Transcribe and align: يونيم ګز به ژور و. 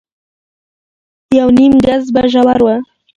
يونيم 1.37 1.73
ګز 1.85 2.03
به 2.13 2.21
ژور 2.31 2.59
و. 2.63 2.67